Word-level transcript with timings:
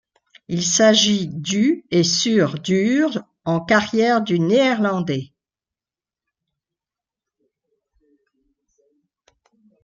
Il 0.47 0.65
s'agit 0.65 1.27
du 1.27 1.85
et 1.91 2.01
sur 2.03 2.55
dur 2.59 3.23
en 3.45 3.63
carrière 3.63 4.23
du 4.23 4.39
Néerlandais. 4.39 5.31